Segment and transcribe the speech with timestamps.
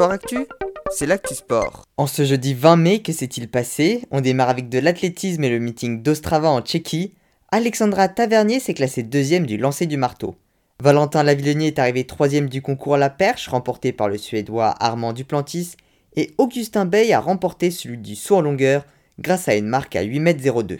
[0.00, 0.46] Sport Actu,
[0.90, 1.84] c'est l'actu sport.
[1.98, 4.02] En ce jeudi 20 mai, que s'est-il passé?
[4.10, 7.12] On démarre avec de l'athlétisme et le meeting d'Ostrava en Tchéquie.
[7.52, 10.36] Alexandra Tavernier s'est classée deuxième du lancer du marteau.
[10.82, 15.12] Valentin Lavillenier est arrivé troisième du concours à la perche, remporté par le Suédois Armand
[15.12, 15.72] Duplantis,
[16.16, 18.86] et Augustin Bay a remporté celui du saut en longueur
[19.18, 20.78] grâce à une marque à 8,02 m.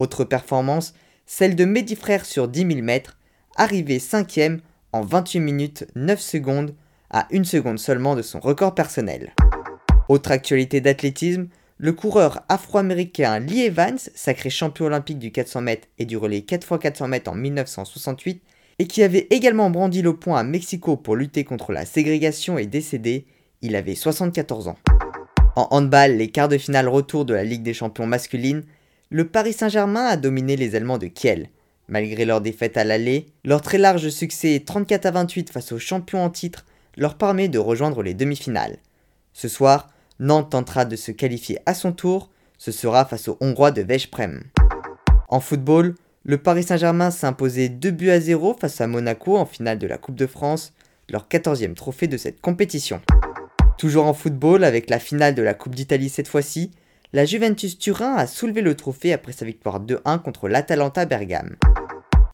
[0.00, 0.92] Autre performance,
[1.24, 3.16] celle de Mehdi Frère sur 10 000 mètres,
[3.56, 4.60] arrivé cinquième
[4.92, 6.74] en 28 minutes 9 secondes
[7.10, 9.34] à une seconde seulement de son record personnel.
[10.08, 11.48] Autre actualité d'athlétisme,
[11.78, 17.08] le coureur afro-américain Lee Evans, sacré champion olympique du 400 mètres et du relais 4x400
[17.08, 18.42] mètres en 1968,
[18.78, 22.66] et qui avait également brandi le poing à Mexico pour lutter contre la ségrégation est
[22.66, 23.26] décédé,
[23.62, 24.78] il avait 74 ans.
[25.56, 28.62] En handball, les quarts de finale retour de la Ligue des champions masculine,
[29.10, 31.48] le Paris Saint-Germain a dominé les Allemands de Kiel.
[31.88, 36.22] Malgré leur défaite à l'aller, leur très large succès 34 à 28 face aux champions
[36.22, 36.64] en titre
[36.96, 38.78] leur permet de rejoindre les demi-finales.
[39.32, 43.70] Ce soir, Nantes tentera de se qualifier à son tour, ce sera face aux Hongrois
[43.70, 44.42] de Veszprem.
[45.28, 49.46] En football, le Paris Saint-Germain s'est imposé 2 buts à 0 face à Monaco en
[49.46, 50.74] finale de la Coupe de France,
[51.08, 53.00] leur 14e trophée de cette compétition.
[53.78, 56.70] Toujours en football, avec la finale de la Coupe d'Italie cette fois-ci,
[57.14, 61.56] la Juventus Turin a soulevé le trophée après sa victoire 2-1 contre l'Atalanta Bergame.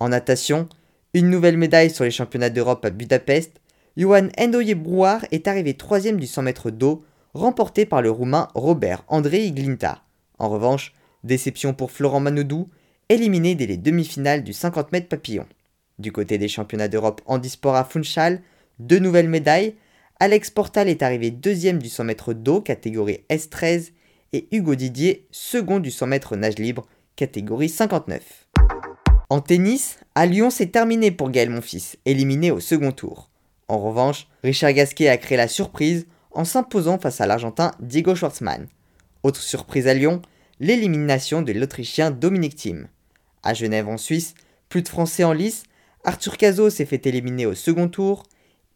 [0.00, 0.68] En natation,
[1.14, 3.60] une nouvelle médaille sur les championnats d'Europe à Budapest
[3.98, 7.02] Johan Endoye Brouard est arrivé troisième du 100 mètres d'eau,
[7.32, 10.02] remporté par le roumain Robert André Iglinta.
[10.38, 10.92] En revanche,
[11.24, 12.68] déception pour Florent Manodou,
[13.08, 15.46] éliminé dès les demi-finales du 50 mètres papillon.
[15.98, 18.42] Du côté des championnats d'Europe handisport à Funchal,
[18.78, 19.76] deux nouvelles médailles.
[20.20, 23.92] Alex Portal est arrivé deuxième du 100 mètres d'eau, catégorie S13,
[24.34, 26.86] et Hugo Didier, second du 100 mètres nage libre,
[27.16, 28.46] catégorie 59.
[29.30, 33.30] En tennis, à Lyon, c'est terminé pour Gaël Monfils, éliminé au second tour.
[33.68, 38.68] En revanche, Richard Gasquet a créé la surprise en s'imposant face à l'Argentin Diego Schwartzmann.
[39.24, 40.22] Autre surprise à Lyon,
[40.60, 42.88] l'élimination de l'Autrichien Dominique Thiem.
[43.42, 44.34] À Genève en Suisse,
[44.68, 45.64] plus de Français en lice,
[46.04, 48.22] Arthur Cazot s'est fait éliminer au second tour,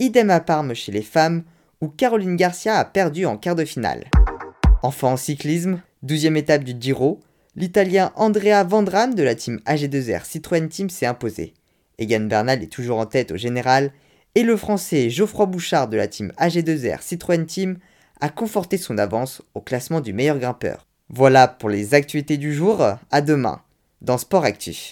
[0.01, 1.45] idem à Parme chez les femmes,
[1.81, 4.11] où Caroline Garcia a perdu en quart de finale.
[4.83, 7.21] Enfin en cyclisme, 12e étape du Giro,
[7.55, 11.55] l'Italien Andrea Vandran de la team AG2R Citroën Team s'est imposé.
[11.99, 13.93] Egan Bernal est toujours en tête au général
[14.35, 17.79] et le français Geoffroy Bouchard de la team AG2R Citroën Team
[18.21, 20.87] a conforté son avance au classement du meilleur grimpeur.
[21.09, 23.63] Voilà pour les actualités du jour, à demain
[24.03, 24.89] dans Sport Actif.